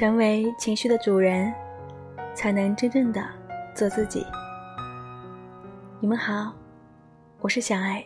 [0.00, 1.52] 成为情绪的主人，
[2.32, 3.22] 才能真正的
[3.74, 4.24] 做自己。
[6.00, 6.54] 你们好，
[7.42, 8.02] 我是小爱。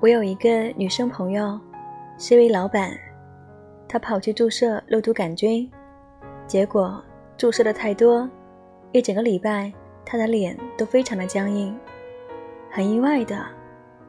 [0.00, 1.56] 我有一个女生朋友，
[2.18, 2.90] 是一位老板，
[3.86, 5.70] 她跑去注射肉毒杆菌，
[6.44, 7.00] 结果
[7.36, 8.28] 注射的太多，
[8.90, 9.72] 一整个礼拜
[10.04, 11.72] 她的脸都非常的僵硬。
[12.68, 13.46] 很意外的，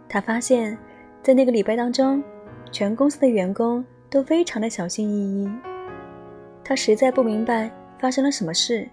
[0.08, 0.76] 她发现，
[1.22, 2.23] 在那个礼拜当中，
[2.72, 5.50] 全公司的员工都非常的小心翼翼。
[6.64, 8.88] 他实在不明白发生了什么事。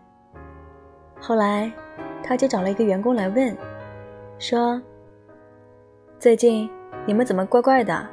[1.20, 1.70] 后来，
[2.22, 3.56] 他就找了一个员工来问，
[4.38, 4.80] 说
[6.18, 6.68] ：“最近。”
[7.08, 8.04] 你们怎么怪怪的？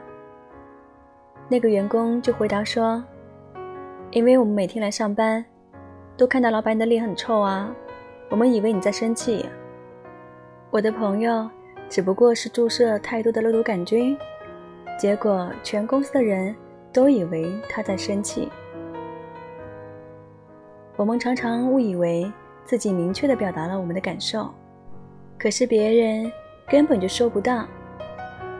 [1.49, 3.03] 那个员工就回答说
[4.11, 5.43] ：“因为我们每天来上班，
[6.15, 7.75] 都看到老板你的脸很臭啊，
[8.29, 9.49] 我们以为你在生气。
[10.69, 11.49] 我的朋友
[11.89, 14.15] 只不过是注射太多的肉毒杆菌，
[14.97, 16.55] 结果全公司的人
[16.91, 18.49] 都以为他在生气。
[20.95, 22.31] 我们常常误以为
[22.63, 24.53] 自己明确的表达了我们的感受，
[25.37, 26.31] 可是别人
[26.67, 27.65] 根本就收不到。”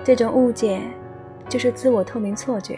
[0.04, 0.82] 这种误解，
[1.48, 2.78] 就是自我透明错觉。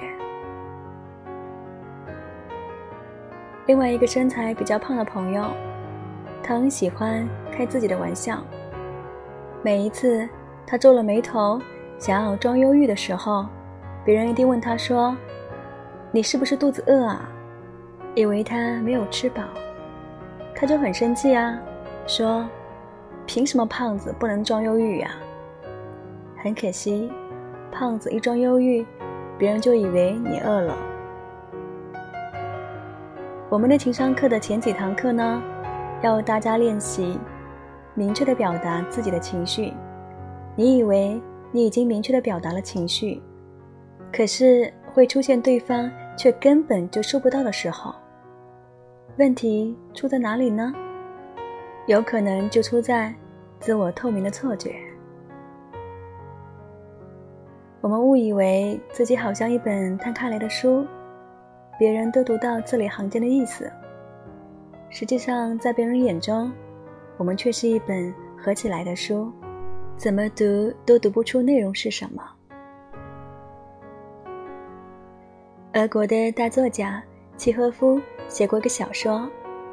[3.65, 5.43] 另外一个身材比较胖的朋友，
[6.43, 8.43] 他很喜欢开自己的玩笑。
[9.63, 10.29] 每一次
[10.67, 11.59] 他皱了眉头，
[11.97, 13.45] 想要装忧郁的时候，
[14.03, 15.15] 别人一定问他说
[16.11, 17.29] ：“你是不是肚子饿啊？”
[18.15, 19.43] 以为他没有吃饱，
[20.55, 21.57] 他就很生气啊，
[22.07, 22.47] 说
[23.25, 25.11] ：“凭什么胖子不能装忧郁呀？”
[26.41, 27.11] 很可惜，
[27.71, 28.85] 胖子一装忧郁，
[29.37, 30.77] 别人就以为你饿了。
[33.49, 35.41] 我们的情商课的前几堂课呢，
[36.01, 37.19] 要大家练习
[37.93, 39.73] 明确的表达自己的情绪。
[40.55, 41.21] 你以为
[41.55, 43.21] 你已经明确的表达了情绪，
[44.11, 47.95] 可是会出现对方却根本就收不到的时候。
[49.17, 50.73] 问题出在哪里呢？
[51.87, 53.15] 有可能就出在
[53.57, 54.75] 自我透明的错觉。
[57.79, 60.85] 我们误以为自己好像一本摊开来的书，
[61.79, 63.71] 别人都读到字里行间的意思。
[64.89, 66.51] 实际上，在别人眼中，
[67.15, 69.31] 我们却是一本合起来的书，
[69.97, 72.23] 怎么读都读不出内容是什么。
[75.73, 77.03] 俄国的大作家
[77.37, 79.29] 契诃夫写过一个小说，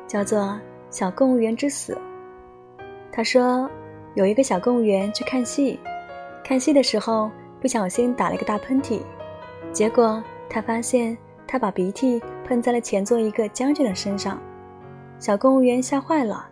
[0.06, 0.40] 叫做
[0.90, 1.94] 《小公务员之死》。
[3.12, 3.68] 他说，
[4.14, 5.78] 有一个小公务员去看戏，
[6.44, 7.30] 看戏的时候。
[7.60, 9.00] 不小心打了一个大喷嚏，
[9.70, 11.16] 结果他发现
[11.46, 14.36] 他把鼻涕喷在了前座一个将军的身上，
[15.20, 16.44] 小公务员吓坏了，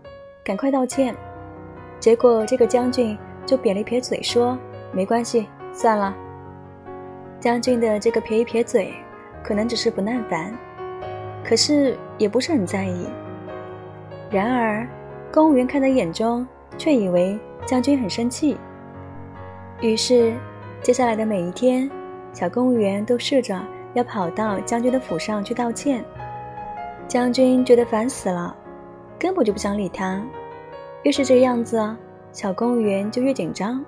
[0.44, 1.12] 赶快道歉，
[1.98, 4.58] 结果这个将军就撇了一撇嘴说
[4.92, 6.14] ：“没关系，算了。”
[7.40, 8.94] 将军的这个撇一撇嘴，
[9.42, 10.56] 可能只是不耐烦，
[11.44, 13.06] 可是也不是很在意。
[14.30, 14.86] 然而，
[15.32, 16.46] 公务员看在眼中，
[16.76, 18.56] 却以为将军很生气，
[19.80, 20.32] 于是。
[20.82, 21.90] 接下来的每一天，
[22.32, 23.60] 小公务员都试着
[23.92, 26.02] 要跑到将军的府上去道歉。
[27.06, 28.56] 将军觉得烦死了，
[29.18, 30.24] 根本就不想理他。
[31.02, 31.76] 越是这样子，
[32.32, 33.84] 小公务员就越紧张。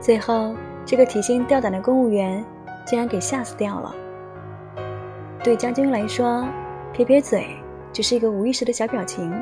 [0.00, 2.44] 最后，这个提心吊胆的公务员
[2.86, 3.94] 竟然给吓死掉了。
[5.42, 6.46] 对将军来说，
[6.92, 7.46] 撇撇嘴
[7.92, 9.32] 只是一个无意识的小表情，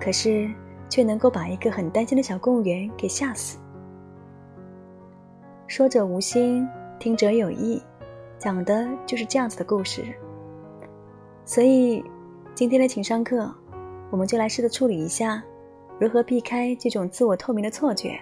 [0.00, 0.50] 可是
[0.88, 3.58] 却能够把一个很担心的小公务员给吓死。
[5.66, 6.66] 说者无心，
[6.98, 7.82] 听者有意，
[8.38, 10.02] 讲的就是这样子的故事。
[11.44, 12.02] 所以，
[12.54, 13.52] 今天的情商课，
[14.10, 15.42] 我们就来试着处理一下，
[16.00, 18.18] 如何避开这种自我透明的错觉，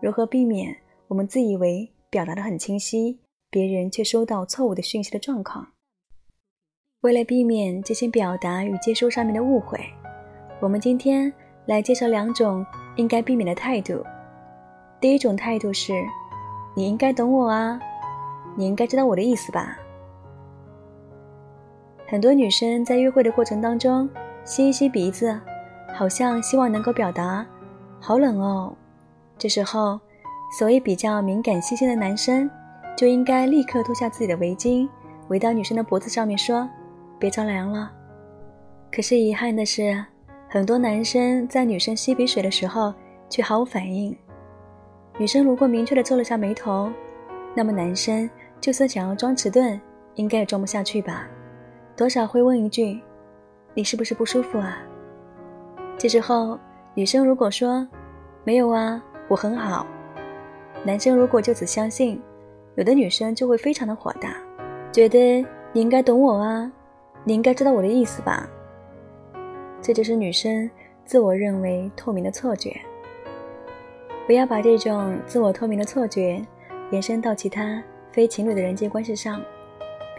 [0.00, 0.74] 如何避免
[1.08, 3.18] 我们自以为表达的很清晰，
[3.50, 5.66] 别人却收到错误的讯息的状况。
[7.02, 9.78] 为了避免这些表达与接收上面的误会，
[10.60, 11.32] 我们今天
[11.66, 12.64] 来介绍两种
[12.96, 14.02] 应该避免的态度。
[15.00, 15.92] 第一种态度是。
[16.76, 17.80] 你应该懂我啊，
[18.56, 19.78] 你应该知道我的意思吧。
[22.08, 24.10] 很多女生在约会的过程当中
[24.44, 25.40] 吸一吸鼻子，
[25.94, 27.46] 好像希望能够表达
[28.00, 28.74] “好冷哦”。
[29.38, 29.98] 这时候，
[30.58, 32.50] 所谓比较敏感细心的男生
[32.96, 34.88] 就应该立刻脱下自己的围巾，
[35.28, 36.68] 围到女生的脖子上面，说
[37.18, 37.90] ：“别着凉了。”
[38.92, 40.04] 可是遗憾的是，
[40.48, 42.92] 很多男生在女生吸鼻水的时候
[43.28, 44.16] 却毫无反应。
[45.16, 46.90] 女生如果明确的皱了下眉头，
[47.54, 48.28] 那么男生
[48.60, 49.80] 就算想要装迟钝，
[50.14, 51.26] 应该也装不下去吧？
[51.96, 53.00] 多少会问一句
[53.74, 54.78] ：“你是不是不舒服啊？”
[55.96, 56.58] 这时候，
[56.94, 57.86] 女生如果说
[58.44, 59.86] ：“没有啊，我很好。”
[60.84, 62.20] 男生如果就此相信，
[62.74, 64.36] 有的女生就会非常的火大，
[64.92, 66.70] 觉得你应该懂我啊，
[67.24, 68.46] 你应该知道我的意思吧。
[69.80, 70.68] 这就是女生
[71.04, 72.78] 自我认为透明的错觉。
[74.26, 76.44] 不要把这种自我透明的错觉
[76.90, 79.40] 延伸到其他非情侣的人际关系上，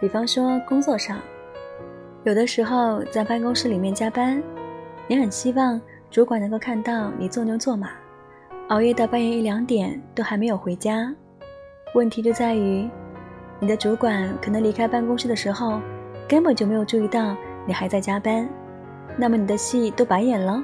[0.00, 1.20] 比方说工作上，
[2.24, 4.42] 有的时候在办公室里面加班，
[5.08, 5.80] 你很希望
[6.10, 7.90] 主管能够看到你做牛做马，
[8.68, 11.14] 熬夜到半夜一两点都还没有回家。
[11.94, 12.88] 问题就在于，
[13.60, 15.80] 你的主管可能离开办公室的时候，
[16.28, 18.48] 根本就没有注意到你还在加班，
[19.16, 20.60] 那么你的戏都白演了。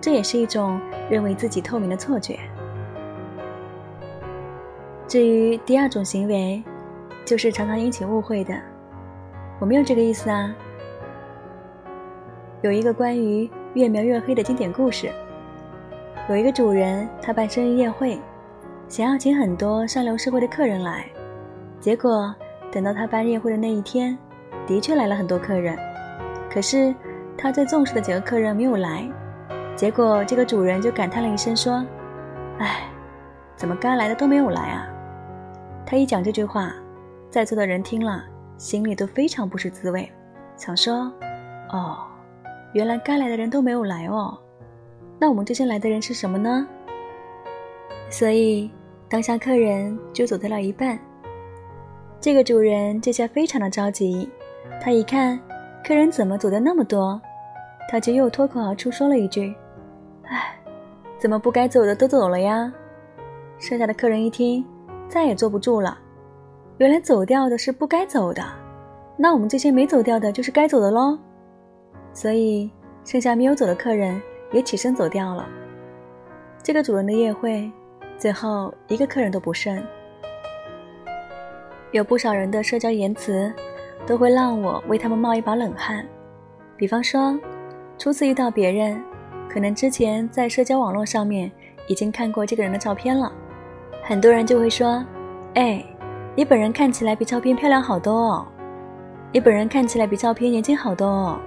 [0.00, 2.40] 这也是一种认为自己透明的错觉。
[5.06, 6.60] 至于第二种行为，
[7.24, 8.52] 就是常常引起误会的。
[9.60, 10.52] 我没有这个意思啊。
[12.64, 15.12] 有一个关于越描越黑的经典故事。
[16.30, 18.18] 有一个主人，他办生日宴会，
[18.88, 21.04] 想要请很多上流社会的客人来。
[21.78, 22.34] 结果
[22.72, 24.16] 等到他办宴会的那一天，
[24.66, 25.78] 的确来了很多客人，
[26.50, 26.94] 可是
[27.36, 29.06] 他最重视的几个客人没有来。
[29.76, 31.84] 结果，这个主人就感叹了一声，说
[32.60, 32.88] ：“哎，
[33.56, 34.88] 怎么该来的都没有来啊？”
[35.84, 36.72] 他一讲这句话，
[37.28, 38.24] 在座的人听了，
[38.56, 40.10] 心里都非常不是滋味，
[40.56, 41.12] 想说
[41.70, 41.98] ：“哦，
[42.74, 44.36] 原来该来的人都没有来哦，
[45.18, 46.66] 那我们这些来的人是什么呢？”
[48.10, 48.70] 所以，
[49.08, 50.98] 当下客人就走掉了一半。
[52.20, 54.28] 这个主人这下非常的着急，
[54.80, 55.38] 他一看
[55.86, 57.20] 客人怎么走的那么多，
[57.88, 59.54] 他就又脱口而出说了一句。
[60.24, 60.56] 唉，
[61.18, 62.72] 怎么不该走的都走了呀？
[63.58, 64.64] 剩下的客人一听，
[65.08, 65.96] 再也坐不住了。
[66.78, 68.42] 原来走掉的是不该走的，
[69.16, 71.16] 那我们这些没走掉的就是该走的喽。
[72.14, 72.70] 所以，
[73.04, 74.18] 剩下没有走的客人
[74.52, 75.46] 也起身走掉了。
[76.62, 77.70] 这个主人的宴会，
[78.16, 79.78] 最后一个客人都不剩。
[81.90, 83.52] 有不少人的社交言辞，
[84.06, 86.06] 都会让我为他们冒一把冷汗。
[86.76, 87.38] 比方说，
[87.98, 88.98] 初次遇到别人。
[89.46, 91.52] 可能之前在社交网络上面
[91.86, 93.30] 已经看过这个人的照片了，
[94.02, 95.04] 很多人就会说
[95.54, 95.84] ：“哎，
[96.34, 98.46] 你本人看起来比照片漂亮好多哦，
[99.30, 101.38] 你本人看起来比照片年轻好多哦，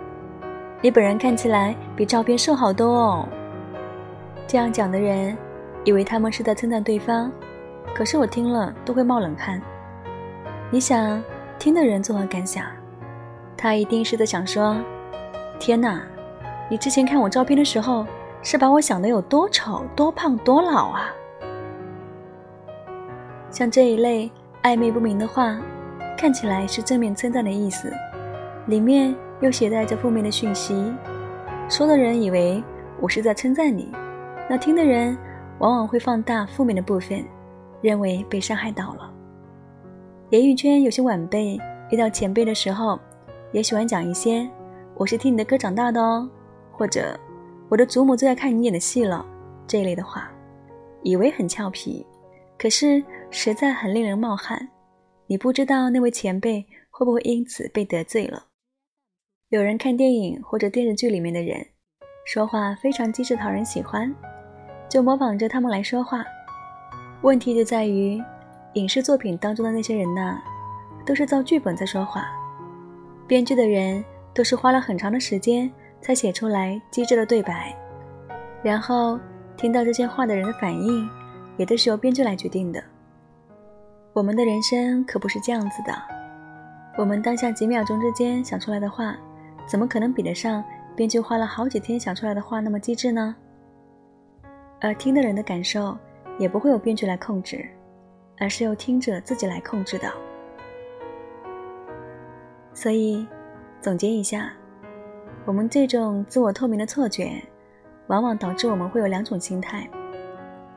[0.81, 3.27] 你本人看起来比照片瘦好多哦。”
[4.47, 5.37] 这样讲的人
[5.83, 7.31] 以为他们是在称赞对方，
[7.93, 9.61] 可是我听了都会冒冷汗。
[10.69, 11.21] 你想
[11.57, 12.65] 听的人作何感想？
[13.57, 14.77] 他一定是在想说
[15.59, 16.01] ：“天哪！”
[16.69, 18.05] 你之前看我照片的时候，
[18.43, 21.09] 是把我想的有多丑、多胖、多老啊？
[23.49, 24.29] 像这一类
[24.63, 25.57] 暧昧不明的话，
[26.17, 27.91] 看起来是正面称赞的意思，
[28.67, 30.93] 里面又携带着负面的讯息。
[31.69, 32.63] 说的人以为
[33.01, 33.91] 我是在称赞你，
[34.49, 35.17] 那听的人
[35.59, 37.23] 往往会放大负面的部分，
[37.81, 39.13] 认为被伤害到了。
[40.31, 41.59] 演艺圈有些晚辈
[41.91, 42.99] 遇到前辈的时候，
[43.51, 44.49] 也喜欢讲一些
[44.95, 46.29] “我是听你的歌长大的哦”。
[46.71, 47.19] 或者，
[47.69, 49.25] 我的祖母最爱看你演的戏了，
[49.65, 50.31] 这一类的话，
[51.01, 52.05] 以为很俏皮，
[52.57, 54.69] 可是实在很令人冒汗。
[55.27, 58.43] 你不知道那位前辈会不会因此被得罪了？
[59.49, 61.65] 有人看电影或者电视剧里面的人，
[62.25, 64.13] 说话非常机智讨人喜欢，
[64.89, 66.25] 就模仿着他们来说话。
[67.21, 68.21] 问题就在于，
[68.73, 70.37] 影视作品当中的那些人呐，
[71.05, 72.27] 都是照剧本在说话，
[73.25, 75.71] 编剧的人都是花了很长的时间。
[75.99, 77.75] 才写出来机智的对白，
[78.61, 79.19] 然后
[79.57, 81.09] 听到这些话的人的反应，
[81.57, 82.81] 也都是由编剧来决定的。
[84.13, 85.91] 我们的人生可不是这样子的，
[86.97, 89.17] 我们当下几秒钟之间想出来的话，
[89.67, 90.63] 怎么可能比得上
[90.95, 93.35] 编剧花了好几天想出来的话那么机智呢？
[94.79, 95.95] 而听的人的感受，
[96.39, 97.67] 也不会由编剧来控制，
[98.39, 100.11] 而是由听者自己来控制的。
[102.73, 103.27] 所以，
[103.81, 104.53] 总结一下。
[105.45, 107.41] 我们这种自我透明的错觉，
[108.07, 109.89] 往往导致我们会有两种心态：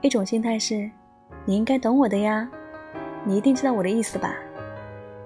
[0.01, 0.91] 一种心态是
[1.45, 2.49] “你应该懂我的呀，
[3.25, 4.33] 你一定知道我的意思吧”；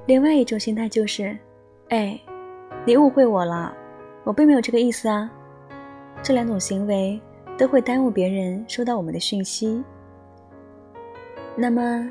[0.06, 1.36] 另外一种心态就是
[1.90, 2.18] “哎，
[2.86, 3.74] 你误会我了，
[4.24, 5.30] 我并没有这个意思啊”。
[6.22, 7.20] 这两种行为
[7.58, 9.82] 都会耽误别人收到我们的讯息。
[11.56, 12.10] 那么，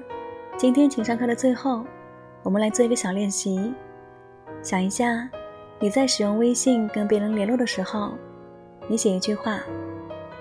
[0.58, 1.84] 今天情商课的最后，
[2.42, 3.74] 我们来做一个小练习，
[4.62, 5.30] 想一下。
[5.80, 8.14] 你在使用微信跟别人联络的时候，
[8.88, 9.60] 你写一句话，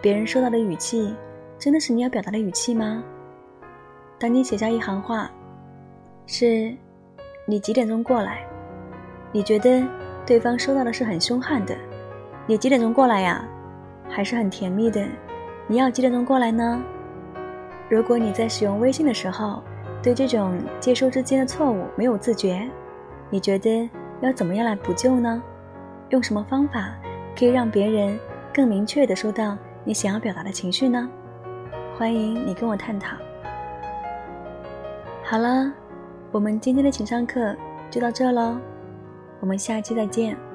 [0.01, 1.12] 别人收到的语气
[1.59, 3.03] 真的是你要表达的语气吗？
[4.21, 5.29] 当你写下一行话，
[6.27, 6.73] 是
[7.45, 8.47] “你几点钟过来”，
[9.33, 9.83] 你觉得
[10.33, 11.77] 对方收到的是很凶悍的
[12.49, 13.47] “你几点钟过来呀”，
[14.09, 15.07] 还是很甜蜜的
[15.69, 16.83] “你要几点钟过来呢”？
[17.91, 19.62] 如果你在使用微信的时候，
[20.03, 22.67] 对这种接收之间的错误没有自觉，
[23.29, 23.91] 你觉得
[24.23, 25.43] 要怎么样来补救呢？
[26.09, 26.95] 用什么方法
[27.39, 28.19] 可以让别人
[28.55, 31.07] 更明确的收到你想要表达的情绪呢？
[31.99, 33.19] 欢迎你跟我探讨。
[35.25, 35.71] 好了，
[36.31, 37.55] 我们今天的情商课
[37.91, 38.57] 就到这喽，
[39.43, 40.52] 我们下期再见。